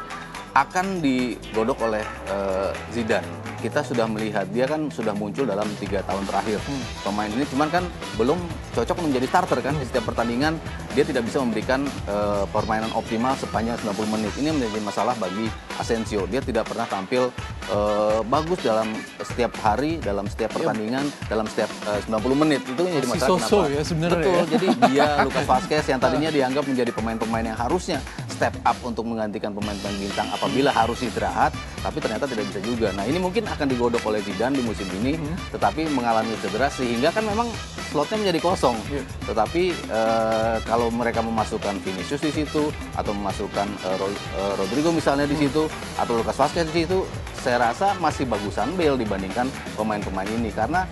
akan 0.58 1.06
digodok 1.06 1.78
oleh 1.86 2.02
eh, 2.34 2.72
Zidane. 2.90 3.46
Kita 3.58 3.82
sudah 3.82 4.06
melihat 4.06 4.46
dia 4.54 4.70
kan 4.70 4.90
sudah 4.94 5.18
muncul 5.18 5.42
dalam 5.42 5.66
tiga 5.82 6.06
tahun 6.06 6.30
terakhir 6.30 6.62
pemain 7.02 7.26
ini, 7.26 7.42
cuman 7.50 7.70
kan 7.74 7.84
belum 8.14 8.38
cocok 8.78 9.02
menjadi 9.02 9.26
starter 9.26 9.60
kan 9.66 9.74
di 9.82 9.86
setiap 9.90 10.14
pertandingan 10.14 10.62
dia 10.94 11.02
tidak 11.02 11.26
bisa 11.26 11.42
memberikan 11.42 11.86
eh, 12.10 12.46
permainan 12.54 12.90
optimal 12.94 13.34
sepanjang 13.38 13.78
90 13.82 14.14
menit. 14.14 14.34
Ini 14.38 14.50
menjadi 14.50 14.82
masalah 14.82 15.14
bagi 15.18 15.46
Asensio. 15.78 16.26
Dia 16.30 16.42
tidak 16.42 16.70
pernah 16.70 16.86
tampil 16.86 17.34
eh, 17.70 18.22
bagus 18.26 18.62
dalam 18.62 18.94
setiap 19.22 19.54
hari, 19.62 20.02
dalam 20.02 20.26
setiap 20.26 20.54
pertandingan, 20.58 21.06
dalam 21.26 21.46
setiap 21.50 21.70
eh, 21.90 22.02
90 22.02 22.42
menit. 22.46 22.62
Itu 22.66 22.82
yang 22.86 22.94
jadi 22.98 23.08
Masih 23.10 23.22
masalah 23.26 23.42
so-so 23.42 23.58
kenapa? 23.66 23.74
ya 23.74 23.82
Betul. 24.10 24.34
ya. 24.34 24.44
Jadi 24.50 24.68
dia 24.94 25.06
Lucas 25.26 25.46
Vazquez 25.54 25.86
yang 25.86 26.00
tadinya 26.02 26.30
dianggap 26.30 26.64
menjadi 26.66 26.92
pemain-pemain 26.94 27.46
yang 27.46 27.58
harusnya 27.58 27.98
step 28.38 28.54
up 28.62 28.78
untuk 28.86 29.02
menggantikan 29.10 29.50
pemain-pemain 29.50 29.98
bintang 29.98 30.30
apabila 30.30 30.70
harus 30.70 31.02
istirahat, 31.02 31.50
tapi 31.82 31.98
ternyata 31.98 32.30
tidak 32.30 32.46
bisa 32.54 32.62
juga. 32.62 32.94
Nah, 32.94 33.10
ini 33.10 33.18
mungkin 33.18 33.50
akan 33.50 33.66
digodok 33.66 34.06
oleh 34.06 34.22
Zidane 34.22 34.54
di 34.54 34.62
musim 34.62 34.86
ini, 35.02 35.18
Hmm. 35.18 35.34
tetapi 35.58 35.90
mengalami 35.90 36.38
cedera 36.38 36.70
sehingga 36.70 37.10
kan 37.10 37.26
memang 37.26 37.50
slotnya 37.90 38.22
menjadi 38.22 38.40
kosong. 38.46 38.78
Iya. 38.94 39.02
Tetapi 39.26 39.64
eh, 39.74 40.56
kalau 40.70 40.94
mereka 40.94 41.26
memasukkan 41.26 41.82
Vinicius 41.82 42.22
di 42.22 42.30
situ 42.30 42.70
atau 42.94 43.12
memasukkan 43.18 43.66
eh, 43.66 43.96
Ro- 43.98 44.14
eh, 44.14 44.54
Rodrigo 44.54 44.94
misalnya 44.94 45.26
di 45.26 45.34
situ 45.34 45.66
atau 45.98 46.14
Lucas 46.22 46.38
Vazquez 46.38 46.70
di 46.70 46.86
situ, 46.86 47.02
saya 47.42 47.72
rasa 47.72 47.98
masih 47.98 48.30
bagusan 48.30 48.70
Bale 48.78 49.00
dibandingkan 49.02 49.50
pemain-pemain 49.74 50.30
ini 50.30 50.54
karena 50.54 50.86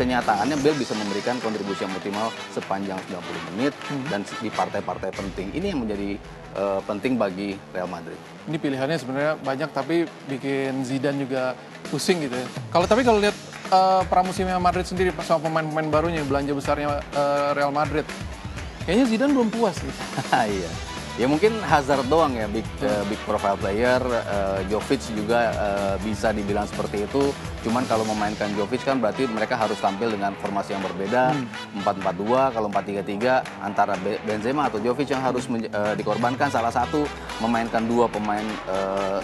kenyataannya 0.00 0.56
Bale 0.64 0.80
bisa 0.80 0.96
memberikan 0.96 1.36
kontribusi 1.44 1.84
yang 1.84 1.92
optimal 1.92 2.32
sepanjang 2.56 2.96
90 3.12 3.48
menit 3.52 3.76
dan 4.08 4.24
di 4.24 4.48
partai-partai 4.48 5.12
penting. 5.12 5.52
Ini 5.52 5.76
yang 5.76 5.84
menjadi 5.84 6.16
uh, 6.56 6.80
penting 6.88 7.20
bagi 7.20 7.60
Real 7.76 7.84
Madrid. 7.84 8.16
Ini 8.48 8.56
pilihannya 8.56 8.96
sebenarnya 8.96 9.32
banyak 9.44 9.68
tapi 9.76 10.08
bikin 10.24 10.88
Zidane 10.88 11.20
juga 11.28 11.52
pusing 11.92 12.24
gitu 12.24 12.32
ya. 12.32 12.48
Kalau 12.72 12.88
tapi 12.88 13.04
kalau 13.04 13.20
lihat 13.20 13.36
uh, 13.68 14.00
pramusimnya 14.08 14.56
Madrid 14.56 14.88
sendiri 14.88 15.12
sama 15.20 15.44
pemain-pemain 15.44 15.92
barunya 15.92 16.24
belanja 16.24 16.56
besarnya 16.56 17.04
uh, 17.12 17.52
Real 17.52 17.74
Madrid, 17.74 18.08
kayaknya 18.88 19.04
Zidane 19.04 19.36
belum 19.36 19.52
puas 19.52 19.76
gitu. 19.76 20.00
iya. 20.56 20.70
Ya 21.20 21.28
mungkin 21.28 21.52
Hazard 21.60 22.08
doang 22.08 22.32
ya 22.32 22.48
big 22.48 22.64
uh, 22.80 23.04
big 23.04 23.20
profile 23.28 23.60
player, 23.60 24.00
uh, 24.00 24.64
Jovic 24.72 25.04
juga 25.12 25.52
uh, 25.52 25.94
bisa 26.00 26.32
dibilang 26.32 26.64
seperti 26.64 27.04
itu. 27.04 27.36
Cuman 27.60 27.84
kalau 27.84 28.08
memainkan 28.08 28.48
Jovic 28.56 28.80
kan 28.80 28.96
berarti 28.96 29.28
mereka 29.28 29.52
harus 29.52 29.76
tampil 29.76 30.08
dengan 30.08 30.32
formasi 30.40 30.72
yang 30.72 30.80
berbeda, 30.80 31.36
hmm. 31.36 31.84
4-4-2, 31.84 32.56
kalau 32.56 32.68
4-3-3 32.72 33.44
antara 33.60 33.94
Benzema 34.24 34.72
atau 34.72 34.80
Jovic 34.80 35.12
yang 35.12 35.20
harus 35.20 35.44
uh, 35.44 35.92
dikorbankan 35.92 36.48
salah 36.48 36.72
satu 36.72 37.04
memainkan 37.44 37.84
dua 37.84 38.08
pemain 38.08 38.44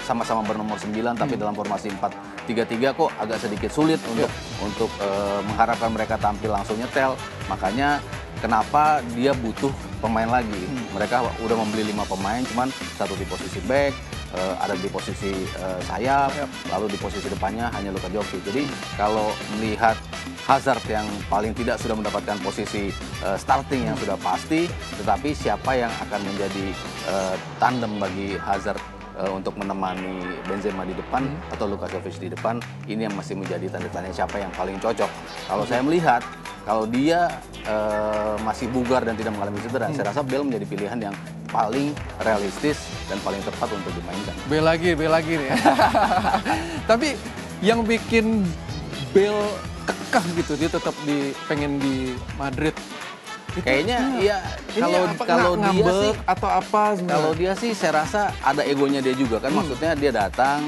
sama-sama 0.04 0.44
uh, 0.44 0.46
bernomor 0.48 0.76
9 0.76 0.92
hmm. 0.92 1.16
tapi 1.16 1.34
dalam 1.40 1.56
formasi 1.56 1.88
4-3-3 2.48 2.92
kok 2.92 3.10
agak 3.16 3.38
sedikit 3.40 3.70
sulit 3.72 4.00
untuk 4.12 4.28
yeah. 4.28 4.64
untuk 4.64 4.90
uh, 5.00 5.40
mengharapkan 5.48 5.88
mereka 5.88 6.20
tampil 6.20 6.52
langsung 6.52 6.76
nyetel. 6.76 7.16
Makanya 7.48 8.04
kenapa 8.44 9.00
dia 9.16 9.32
butuh 9.32 9.72
pemain 10.04 10.28
lagi. 10.28 10.60
Hmm. 10.60 10.84
Mereka 10.92 11.24
udah 11.40 11.56
membeli 11.56 11.88
lima 11.88 12.04
pemain, 12.04 12.44
cuman 12.52 12.68
satu 13.00 13.16
di 13.16 13.24
posisi 13.24 13.60
back, 13.64 13.96
uh, 14.36 14.54
ada 14.60 14.76
di 14.76 14.88
posisi 14.92 15.32
uh, 15.58 15.80
sayap, 15.88 16.30
yep. 16.36 16.48
lalu 16.70 16.92
di 16.92 16.98
posisi 17.00 17.26
depannya 17.26 17.72
hanya 17.72 17.90
Luka 17.90 18.12
Jokic. 18.12 18.44
Jadi 18.44 18.62
kalau 18.94 19.32
melihat 19.56 19.96
Hazard 20.46 20.84
yang 20.86 21.08
paling 21.26 21.50
tidak 21.58 21.82
sudah 21.82 21.98
mendapatkan 21.98 22.38
posisi 22.44 22.94
uh, 23.26 23.34
starting 23.34 23.88
yang 23.90 23.98
sudah 23.98 24.14
pasti, 24.22 24.70
tetapi 25.02 25.34
siapa 25.34 25.74
yang 25.74 25.90
akan 26.06 26.20
menjadi 26.22 26.66
uh, 27.10 27.34
tandem 27.58 27.98
bagi 27.98 28.38
Hazard 28.38 28.78
uh, 29.18 29.32
untuk 29.34 29.58
menemani 29.58 30.22
Benzema 30.46 30.86
di 30.86 30.94
depan 30.94 31.26
hmm. 31.26 31.54
atau 31.58 31.66
Luka 31.66 31.90
Jovic 31.90 32.14
di 32.22 32.30
depan, 32.30 32.62
ini 32.86 33.10
yang 33.10 33.14
masih 33.18 33.34
menjadi 33.34 33.66
tanda 33.72 33.90
tanya 33.90 34.12
siapa 34.14 34.38
yang 34.38 34.52
paling 34.54 34.78
cocok. 34.78 35.10
Kalau 35.50 35.64
hmm. 35.66 35.70
saya 35.72 35.80
melihat 35.82 36.22
kalau 36.62 36.86
dia 36.86 37.30
uh, 37.66 38.38
masih 38.42 38.70
bugar 38.70 39.02
dan 39.02 39.18
tidak 39.18 39.34
mengalami 39.34 39.58
cedera, 39.62 39.90
hmm. 39.90 39.98
saya 39.98 40.14
rasa 40.14 40.22
Bell 40.22 40.46
menjadi 40.46 40.66
pilihan 40.66 40.98
yang 41.10 41.16
paling 41.50 41.94
realistis 42.22 42.90
dan 43.06 43.18
paling 43.22 43.42
tepat 43.42 43.68
untuk 43.70 43.92
dimainkan. 43.94 44.34
Bell 44.50 44.64
lagi, 44.66 44.90
Bell 44.98 45.12
lagi 45.14 45.32
nih. 45.38 45.50
Tapi 46.90 47.08
yang 47.62 47.86
bikin 47.86 48.42
Bell 49.14 49.36
kekeh 49.86 50.24
gitu, 50.42 50.52
dia 50.58 50.70
tetap 50.70 50.94
di 51.06 51.30
pengen 51.46 51.78
di 51.78 52.14
Madrid 52.34 52.74
Kayaknya 53.64 54.20
iya 54.20 54.36
kalau 54.76 55.00
kalau 55.24 55.52
dia 55.56 55.88
sih 55.88 56.12
atau 56.28 56.48
apa 56.50 56.82
sebenernya? 56.92 57.16
Kalau 57.16 57.30
dia 57.32 57.52
sih 57.56 57.70
saya 57.72 58.04
rasa 58.04 58.28
ada 58.44 58.60
egonya 58.60 59.00
dia 59.00 59.16
juga 59.16 59.40
kan 59.40 59.48
hmm. 59.48 59.58
maksudnya 59.62 59.90
dia 59.96 60.12
datang 60.12 60.60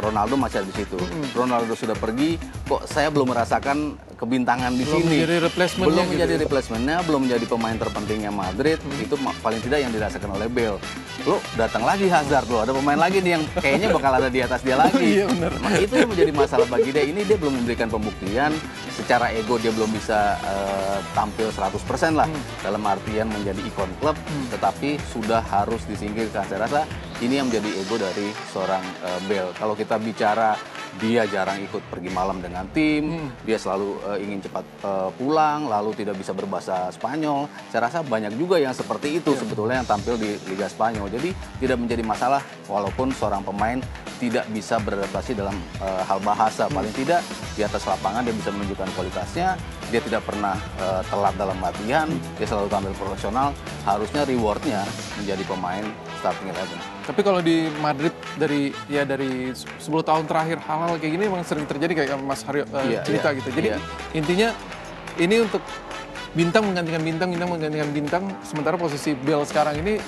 Ronaldo 0.00 0.34
masih 0.34 0.64
ada 0.64 0.66
di 0.66 0.74
situ. 0.74 0.98
Hmm. 0.98 1.26
Ronaldo 1.36 1.74
sudah 1.78 1.94
pergi 1.94 2.40
kok 2.66 2.82
saya 2.90 3.14
belum 3.14 3.30
merasakan 3.30 3.94
kebintangan 4.22 4.70
di 4.78 4.86
belum 4.86 5.02
sini. 5.02 5.16
Menjadi 5.18 5.36
replacementnya 5.42 5.90
belum 5.90 6.06
menjadi 6.06 6.32
gitu. 6.32 6.42
replacementnya, 6.46 6.96
belum 7.02 7.20
menjadi 7.26 7.46
pemain 7.50 7.76
terpentingnya 7.76 8.30
Madrid. 8.30 8.78
Hmm. 8.78 9.02
Itu 9.02 9.14
paling 9.18 9.60
tidak 9.66 9.78
yang 9.82 9.90
dirasakan 9.90 10.30
oleh 10.38 10.46
Bale. 10.46 10.78
Lo 11.26 11.42
datang 11.58 11.82
lagi 11.82 12.06
Hazard 12.06 12.46
lo, 12.46 12.62
ada 12.62 12.70
pemain 12.70 12.98
lagi 12.98 13.18
nih 13.18 13.34
yang 13.34 13.44
kayaknya 13.58 13.88
bakal 13.90 14.14
ada 14.14 14.30
di 14.30 14.38
atas 14.38 14.62
dia 14.62 14.78
lagi. 14.78 15.02
iya 15.18 15.26
benar. 15.26 15.52
Nah, 15.58 15.74
itu 15.82 15.94
yang 15.98 16.10
menjadi 16.14 16.32
masalah 16.32 16.66
bagi 16.70 16.90
dia. 16.94 17.02
Ini 17.02 17.20
dia 17.26 17.36
belum 17.36 17.54
memberikan 17.58 17.90
pembuktian 17.90 18.54
secara 18.94 19.34
ego 19.34 19.58
dia 19.58 19.74
belum 19.74 19.90
bisa 19.90 20.38
uh, 20.38 20.98
tampil 21.18 21.50
100% 21.50 22.14
lah 22.14 22.30
hmm. 22.30 22.62
dalam 22.62 22.82
artian 22.86 23.26
menjadi 23.26 23.58
ikon 23.66 23.90
klub, 23.98 24.14
hmm. 24.14 24.54
tetapi 24.54 25.02
sudah 25.10 25.42
harus 25.42 25.82
disingkirkan. 25.90 26.46
Saya 26.46 26.70
rasa 26.70 26.80
ini 27.22 27.38
yang 27.38 27.46
menjadi 27.46 27.70
ego 27.78 27.96
dari 27.96 28.28
seorang 28.50 28.82
uh, 29.06 29.20
Bale. 29.30 29.54
Kalau 29.54 29.78
kita 29.78 29.96
bicara 30.02 30.58
dia 31.00 31.24
jarang 31.24 31.56
ikut 31.64 31.80
pergi 31.88 32.12
malam 32.12 32.44
dengan 32.44 32.68
tim, 32.68 33.16
hmm. 33.16 33.48
dia 33.48 33.56
selalu 33.56 33.96
uh, 34.04 34.18
ingin 34.20 34.44
cepat 34.44 34.64
uh, 34.84 35.08
pulang, 35.16 35.64
lalu 35.64 35.96
tidak 35.96 36.20
bisa 36.20 36.36
berbahasa 36.36 36.92
Spanyol. 36.92 37.48
Saya 37.72 37.88
rasa 37.88 38.04
banyak 38.04 38.36
juga 38.36 38.60
yang 38.60 38.76
seperti 38.76 39.22
itu 39.22 39.32
yeah. 39.32 39.40
sebetulnya 39.40 39.76
yang 39.80 39.88
tampil 39.88 40.20
di 40.20 40.36
Liga 40.52 40.68
Spanyol. 40.68 41.08
Jadi 41.08 41.32
tidak 41.62 41.78
menjadi 41.80 42.02
masalah 42.04 42.42
walaupun 42.68 43.08
seorang 43.16 43.40
pemain 43.40 43.80
tidak 44.20 44.44
bisa 44.52 44.76
beradaptasi 44.82 45.32
dalam 45.32 45.56
uh, 45.80 46.02
hal 46.04 46.20
bahasa. 46.20 46.68
Hmm. 46.68 46.76
Paling 46.82 46.92
tidak 46.92 47.24
di 47.56 47.62
atas 47.64 47.86
lapangan 47.88 48.26
dia 48.26 48.34
bisa 48.36 48.50
menunjukkan 48.52 48.88
kualitasnya, 48.92 49.56
dia 49.92 50.00
tidak 50.00 50.24
pernah 50.24 50.56
uh, 50.80 51.04
telat 51.04 51.36
dalam 51.36 51.60
latihan, 51.60 52.08
dia 52.40 52.48
selalu 52.48 52.72
tampil 52.72 52.96
profesional. 52.96 53.52
Harusnya 53.84 54.24
rewardnya 54.24 54.80
menjadi 55.20 55.44
pemain 55.44 55.84
starting 56.24 56.48
eleven. 56.48 56.78
Tapi 57.04 57.20
kalau 57.20 57.40
di 57.44 57.68
Madrid 57.84 58.14
dari 58.40 58.72
ya 58.88 59.04
dari 59.04 59.52
10 59.52 59.84
tahun 59.84 60.24
terakhir 60.24 60.64
hal-hal 60.64 60.96
kayak 60.96 61.12
gini 61.12 61.24
memang 61.28 61.44
sering 61.44 61.68
terjadi 61.68 61.92
kayak 61.92 62.16
Mas 62.24 62.40
Haryo 62.48 62.64
uh, 62.72 62.80
yeah, 62.88 63.04
cerita 63.04 63.30
yeah, 63.30 63.38
gitu. 63.42 63.48
Jadi 63.52 63.68
yeah. 63.76 64.16
intinya 64.16 64.48
ini 65.20 65.44
untuk 65.44 65.60
bintang 66.32 66.64
menggantikan 66.64 67.02
bintang, 67.04 67.28
bintang 67.28 67.50
menggantikan 67.52 67.90
bintang. 67.92 68.24
Sementara 68.48 68.80
posisi 68.80 69.12
Bell 69.12 69.44
sekarang 69.44 69.76
ini 69.84 70.00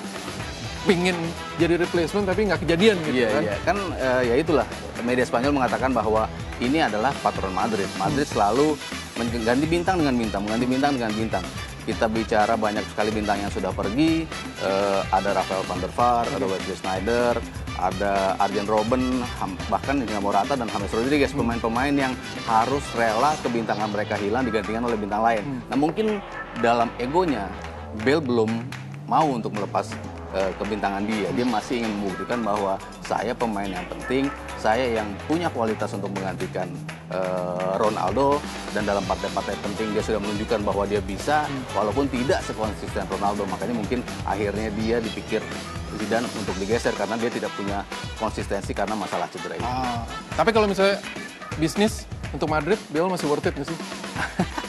pingin 0.85 1.17
jadi 1.57 1.81
replacement 1.81 2.29
tapi 2.29 2.45
nggak 2.49 2.61
kejadian 2.65 2.97
gitu 3.05 3.21
yeah, 3.21 3.29
kan. 3.29 3.43
Iya, 3.43 3.55
kan 3.61 3.77
uh, 4.01 4.21
ya 4.25 4.35
itulah 4.39 4.65
media 5.05 5.25
Spanyol 5.27 5.53
mengatakan 5.53 5.93
bahwa 5.93 6.25
ini 6.61 6.83
adalah 6.83 7.11
patron 7.19 7.51
Madrid. 7.51 7.87
Madrid 7.99 8.27
hmm. 8.27 8.35
selalu 8.35 8.67
mengganti 9.15 9.65
bintang 9.67 9.95
dengan 9.99 10.15
bintang, 10.15 10.41
mengganti 10.43 10.67
bintang 10.67 10.93
dengan 10.95 11.13
bintang 11.15 11.45
kita 11.85 12.09
bicara 12.09 12.57
banyak 12.57 12.81
sekali 12.89 13.13
bintang 13.13 13.37
yang 13.45 13.53
sudah 13.53 13.69
pergi. 13.69 14.25
Uh, 14.59 15.05
ada 15.13 15.37
Rafael 15.37 15.61
van 15.69 15.77
der 15.77 15.93
Vaart, 15.93 16.29
ada 16.33 16.45
Wesley 16.49 16.73
Snyder, 16.73 17.37
ada 17.77 18.33
Arjen 18.41 18.65
Robben, 18.65 19.21
bahkan 19.69 20.01
Dina 20.01 20.17
Morata 20.17 20.57
dan 20.57 20.65
James 20.65 20.89
Rodriguez, 20.91 21.31
hmm. 21.31 21.39
pemain-pemain 21.45 21.93
yang 21.93 22.13
harus 22.49 22.83
rela 22.97 23.37
kebintangan 23.45 23.93
mereka 23.93 24.17
hilang 24.17 24.43
digantikan 24.43 24.81
oleh 24.83 24.97
bintang 24.97 25.21
lain. 25.21 25.45
Hmm. 25.45 25.61
Nah 25.69 25.77
mungkin 25.77 26.07
dalam 26.59 26.89
egonya, 26.97 27.47
Bale 28.01 28.19
belum 28.19 28.49
mau 29.05 29.29
untuk 29.29 29.53
melepas 29.53 29.93
uh, 30.35 30.51
kebintangan 30.59 31.03
dia. 31.07 31.31
Dia 31.33 31.45
masih 31.47 31.81
ingin 31.81 31.91
membuktikan 31.97 32.43
bahwa 32.43 32.75
saya 33.07 33.31
pemain 33.31 33.71
yang 33.71 33.87
penting, 33.87 34.27
saya 34.59 35.01
yang 35.01 35.07
punya 35.25 35.47
kualitas 35.49 35.95
untuk 35.95 36.11
menggantikan 36.11 36.67
uh, 37.09 37.79
Ronaldo 37.79 38.43
dan 38.75 38.83
dalam 38.83 39.01
partai-partai 39.07 39.55
penting 39.63 39.95
dia 39.95 40.03
sudah 40.03 40.19
menunjukkan 40.19 40.59
bahwa 40.67 40.83
dia 40.85 40.99
bisa 40.99 41.47
hmm. 41.47 41.77
walaupun 41.77 42.05
tidak 42.11 42.43
sekonsisten 42.43 43.07
Ronaldo 43.07 43.47
makanya 43.47 43.75
mungkin 43.77 43.99
akhirnya 44.27 44.69
dia 44.75 44.97
dipikir 44.99 45.39
Zidane 45.95 46.27
untuk 46.35 46.51
digeser 46.59 46.91
karena 46.91 47.15
dia 47.15 47.31
tidak 47.31 47.55
punya 47.55 47.87
konsistensi 48.19 48.75
karena 48.75 48.99
masalah 48.99 49.31
cedera 49.31 49.55
itu. 49.55 49.63
Ah, 49.63 50.03
tapi 50.35 50.51
kalau 50.51 50.67
misalnya 50.67 50.99
bisnis 51.55 52.03
untuk 52.35 52.51
Madrid, 52.51 52.75
Bale 52.91 53.07
masih 53.07 53.31
worth 53.31 53.47
it 53.47 53.55
nggak 53.55 53.67
sih? 53.71 53.77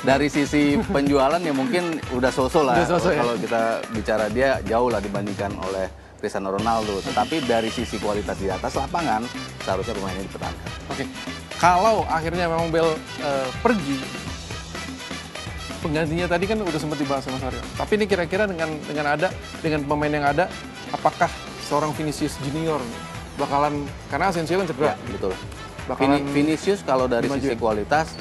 Dari 0.00 0.32
sisi 0.32 0.80
penjualan 0.80 1.36
ya 1.36 1.52
mungkin 1.52 2.00
udah 2.16 2.32
sosok 2.32 2.64
lah. 2.64 2.80
Udah 2.80 3.00
ya? 3.04 3.20
Kalau 3.20 3.34
kita 3.36 3.62
bicara 3.92 4.26
dia 4.32 4.56
jauh 4.64 4.88
lah 4.88 4.96
dibandingkan 4.96 5.52
oleh 5.60 5.92
Cristiano 6.16 6.56
Ronaldo. 6.56 7.04
Tetapi 7.04 7.44
dari 7.44 7.68
sisi 7.68 8.00
kualitas 8.00 8.40
di 8.40 8.48
atas 8.48 8.76
lapangan, 8.76 9.24
seharusnya 9.64 9.96
pemain 9.96 10.16
ini 10.16 10.24
dipertahankan. 10.24 10.68
Oke, 10.88 11.04
kalau 11.60 12.08
akhirnya 12.08 12.48
memang 12.48 12.72
Bel 12.72 12.88
uh, 12.88 13.48
pergi, 13.60 14.00
penggantinya 15.84 16.28
tadi 16.28 16.44
kan 16.48 16.60
udah 16.60 16.80
sempat 16.80 16.96
dibahas 17.00 17.24
sama 17.24 17.36
Saryo. 17.40 17.60
Tapi 17.76 17.92
ini 18.00 18.04
kira-kira 18.08 18.44
dengan 18.48 18.72
dengan 18.84 19.06
ada 19.16 19.28
dengan 19.60 19.84
pemain 19.84 20.12
yang 20.12 20.24
ada, 20.24 20.48
apakah 20.96 21.28
seorang 21.68 21.92
Vinicius 21.92 22.40
Junior 22.40 22.80
bakalan 23.36 23.84
karena 24.08 24.32
Asensio 24.32 24.60
kan 24.60 24.68
cedera? 24.68 24.92
Ya, 24.92 24.94
betul. 25.12 25.32
Bakalan 25.88 26.24
Vinicius 26.32 26.80
kalau 26.84 27.04
dari 27.04 27.28
sisi 27.28 27.56
kualitas 27.56 28.16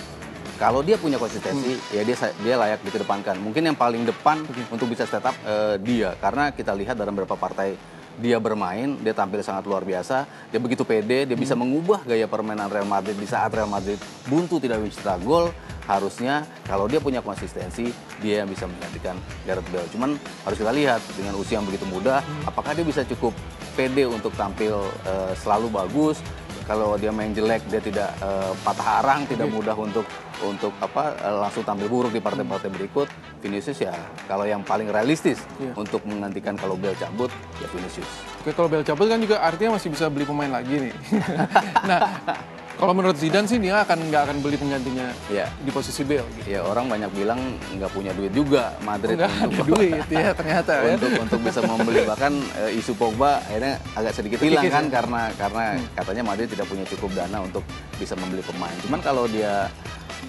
kalau 0.60 0.84
dia 0.84 1.00
punya 1.00 1.16
konsistensi, 1.16 1.80
hmm. 1.80 1.96
ya 1.96 2.02
dia 2.04 2.16
dia 2.44 2.56
layak 2.60 2.84
dikedepankan. 2.84 3.40
Mungkin 3.40 3.64
yang 3.64 3.80
paling 3.80 4.04
depan 4.04 4.44
okay. 4.44 4.68
untuk 4.68 4.92
bisa 4.92 5.08
step 5.08 5.24
up 5.24 5.36
uh, 5.48 5.80
dia, 5.80 6.20
karena 6.20 6.52
kita 6.52 6.76
lihat 6.76 7.00
dalam 7.00 7.16
beberapa 7.16 7.40
partai 7.40 7.80
dia 8.20 8.36
bermain, 8.36 9.00
dia 9.00 9.16
tampil 9.16 9.40
sangat 9.40 9.64
luar 9.64 9.88
biasa, 9.88 10.28
dia 10.52 10.60
begitu 10.60 10.84
pede, 10.84 11.24
dia 11.24 11.40
hmm. 11.40 11.44
bisa 11.48 11.56
mengubah 11.56 12.04
gaya 12.04 12.28
permainan 12.28 12.68
Real 12.68 12.84
Madrid 12.84 13.16
di 13.16 13.24
saat 13.24 13.48
Real 13.56 13.72
Madrid 13.72 13.96
buntu 14.28 14.60
tidak 14.60 14.84
bisa 14.84 15.16
gol. 15.24 15.56
Harusnya 15.90 16.46
kalau 16.70 16.86
dia 16.86 17.02
punya 17.02 17.18
konsistensi, 17.24 17.90
dia 18.22 18.46
yang 18.46 18.50
bisa 18.52 18.70
menggantikan 18.70 19.18
Gareth 19.42 19.66
Bale. 19.74 19.90
Cuman 19.90 20.22
harus 20.46 20.58
kita 20.62 20.70
lihat 20.70 21.02
dengan 21.18 21.34
usia 21.34 21.58
yang 21.58 21.66
begitu 21.66 21.88
muda, 21.90 22.22
hmm. 22.22 22.46
apakah 22.46 22.78
dia 22.78 22.86
bisa 22.86 23.02
cukup 23.08 23.34
pede 23.74 24.06
untuk 24.06 24.30
tampil 24.38 24.86
uh, 25.08 25.34
selalu 25.40 25.72
bagus, 25.72 26.22
kalau 26.70 26.94
dia 27.02 27.10
main 27.10 27.34
jelek 27.34 27.66
dia 27.66 27.82
tidak 27.82 28.14
uh, 28.22 28.54
patah 28.62 29.02
arang, 29.02 29.26
tidak 29.26 29.50
mudah 29.50 29.74
untuk 29.74 30.06
untuk 30.46 30.70
apa 30.78 31.18
uh, 31.26 31.42
langsung 31.42 31.66
tampil 31.66 31.90
buruk 31.90 32.14
di 32.14 32.22
partai-partai 32.22 32.70
berikut. 32.70 33.10
Vinicius 33.42 33.82
ya 33.82 33.96
kalau 34.30 34.46
yang 34.46 34.62
paling 34.62 34.86
realistis 34.94 35.42
yeah. 35.58 35.74
untuk 35.74 36.06
menggantikan 36.06 36.54
kalau 36.54 36.78
Bel 36.78 36.94
cabut 36.94 37.34
ya 37.58 37.66
Vinicius. 37.74 38.06
Oke, 38.46 38.54
kalau 38.54 38.70
Bel 38.70 38.86
cabut 38.86 39.10
kan 39.10 39.18
juga 39.18 39.42
artinya 39.42 39.82
masih 39.82 39.90
bisa 39.90 40.06
beli 40.14 40.30
pemain 40.30 40.54
lagi 40.54 40.92
nih. 40.92 40.94
nah, 41.90 42.00
Kalau 42.80 42.96
menurut 42.96 43.20
Zidane 43.20 43.44
sih 43.44 43.60
dia 43.60 43.84
akan 43.84 44.08
nggak 44.08 44.22
akan 44.24 44.38
beli 44.40 44.56
penggantinya 44.56 45.12
Ya. 45.28 45.52
di 45.60 45.68
posisi 45.68 46.08
Bale. 46.08 46.24
Gitu. 46.40 46.56
Ya 46.56 46.64
orang 46.64 46.88
banyak 46.88 47.12
bilang 47.12 47.60
nggak 47.76 47.92
punya 47.92 48.16
duit 48.16 48.32
juga 48.32 48.72
Madrid 48.88 49.20
Nggak 49.20 49.52
untuk 49.52 49.68
ada 49.68 49.76
duit 49.76 50.04
ya 50.16 50.32
ternyata 50.32 50.72
ya. 50.80 50.96
untuk 50.96 51.12
untuk 51.20 51.40
bisa 51.44 51.60
membeli 51.60 52.08
bahkan 52.08 52.32
eh, 52.56 52.80
isu 52.80 52.96
Pogba 52.96 53.44
akhirnya 53.44 53.84
agak 54.00 54.16
sedikit 54.16 54.40
hilang 54.40 54.72
kan 54.72 54.88
ya. 54.88 54.92
karena 54.96 55.22
karena 55.36 55.64
katanya 55.92 56.24
Madrid 56.24 56.48
tidak 56.48 56.72
punya 56.72 56.88
cukup 56.88 57.12
dana 57.20 57.38
untuk 57.44 57.68
bisa 58.00 58.16
membeli 58.16 58.40
pemain. 58.48 58.76
Cuman 58.88 59.00
kalau 59.04 59.28
dia 59.28 59.68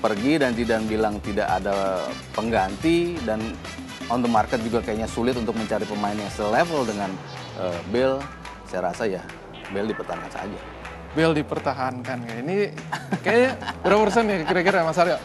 pergi 0.02 0.42
dan 0.42 0.50
tidak 0.58 0.82
bilang 0.90 1.22
tidak 1.22 1.46
ada 1.46 2.02
pengganti 2.34 3.14
dan 3.22 3.38
on 4.10 4.26
the 4.26 4.30
market 4.30 4.58
juga 4.66 4.82
kayaknya 4.82 5.06
sulit 5.06 5.38
untuk 5.38 5.54
mencari 5.54 5.86
pemain 5.86 6.18
yang 6.18 6.32
selevel 6.34 6.82
dengan 6.82 7.14
eh, 7.62 7.78
Bale, 7.94 8.18
saya 8.66 8.90
rasa 8.90 9.06
ya 9.06 9.22
Bale 9.70 9.94
dipertahankan 9.94 10.34
saja. 10.34 10.79
Bale 11.10 11.34
dipertahankan 11.42 12.22
kayak 12.22 12.40
ini 12.46 12.56
kayaknya 13.26 13.50
berapa 13.82 14.00
persen 14.06 14.30
ya 14.30 14.36
kira-kira 14.46 14.86
Mas 14.86 14.98
Aryo? 14.98 15.18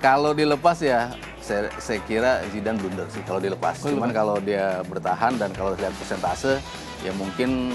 Kalau 0.00 0.36
dilepas 0.36 0.76
ya 0.84 1.12
saya, 1.40 1.72
saya 1.80 2.00
kira 2.04 2.44
Zidane 2.52 2.76
blunder 2.76 3.08
sih 3.08 3.24
kalau 3.24 3.40
dilepas. 3.40 3.80
Oh, 3.84 3.96
Cuman 3.96 4.12
kalau 4.12 4.36
dia 4.44 4.84
bertahan 4.84 5.40
dan 5.40 5.56
kalau 5.56 5.72
lihat 5.72 5.92
persentase 5.96 6.60
ya 7.00 7.12
mungkin 7.16 7.72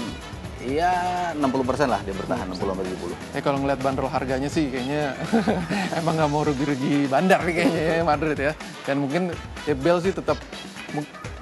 ya 0.62 0.90
60% 1.34 1.90
lah 1.90 2.00
dia 2.06 2.14
bertahan 2.14 2.46
60 2.50 2.62
sampai 2.62 2.86
70. 2.94 3.34
Ya 3.34 3.40
kalau 3.42 3.58
ngeliat 3.58 3.80
bandrol 3.82 4.10
harganya 4.10 4.46
sih 4.46 4.70
kayaknya 4.70 5.18
emang 5.98 6.14
nggak 6.18 6.30
mau 6.30 6.46
rugi-rugi 6.46 7.10
bandar 7.10 7.42
nih 7.42 7.54
kayaknya 7.58 7.82
ya 7.82 8.04
Madrid 8.06 8.38
ya. 8.38 8.52
Dan 8.86 9.02
mungkin 9.02 9.34
ya 9.66 9.74
Bale 9.74 9.98
sih 9.98 10.14
tetap 10.14 10.38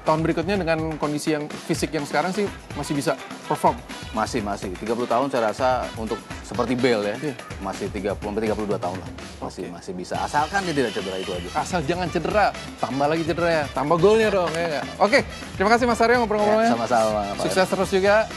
tahun 0.05 0.21
berikutnya 0.21 0.61
dengan 0.61 1.01
kondisi 1.01 1.33
yang 1.33 1.49
fisik 1.49 1.91
yang 1.97 2.05
sekarang 2.05 2.31
sih 2.31 2.45
masih 2.77 2.93
bisa 2.95 3.17
perform. 3.49 3.75
Masih 4.13 4.45
masih 4.45 4.71
30 4.77 5.09
tahun 5.09 5.27
saya 5.33 5.43
rasa 5.51 5.69
untuk 5.97 6.21
seperti 6.45 6.77
Bale 6.77 7.17
ya. 7.17 7.17
Iya. 7.33 7.35
Masih 7.65 7.89
30 7.89 8.21
sampai 8.21 8.43
32 8.53 8.77
tahun 8.79 8.97
lah. 9.01 9.11
Masih 9.41 9.65
masih 9.73 9.93
bisa 9.97 10.15
asalkan 10.21 10.63
dia 10.69 10.77
tidak 10.77 10.93
cedera 10.95 11.17
itu 11.19 11.33
aja. 11.33 11.49
Asal 11.57 11.81
jangan 11.89 12.07
cedera, 12.13 12.47
tambah 12.79 13.07
lagi 13.09 13.25
cedera 13.25 13.49
ya, 13.51 13.65
tambah 13.73 13.97
golnya 13.97 14.29
dong 14.31 14.53
ya? 14.53 14.85
Oke, 15.01 15.25
terima 15.57 15.73
kasih 15.73 15.89
Mas 15.89 16.01
Aryo 16.05 16.23
ngobrol-ngobrolnya. 16.23 16.71
Ya, 16.71 16.75
sama-sama, 16.77 17.23
Sukses 17.41 17.67
terus 17.67 17.91
juga. 17.91 18.29